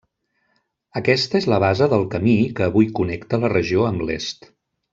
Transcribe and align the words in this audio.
Aquesta 1.01 1.37
és 1.41 1.47
la 1.53 1.59
base 1.65 1.89
del 1.91 2.05
camí 2.15 2.35
que 2.61 2.65
avui 2.69 2.89
connecta 3.01 3.41
la 3.45 3.53
regió 3.55 3.87
amb 3.93 4.07
l'est. 4.09 4.51